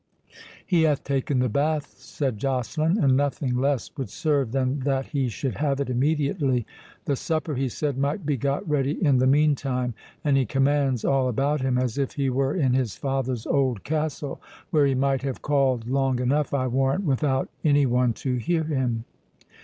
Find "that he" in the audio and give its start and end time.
4.79-5.29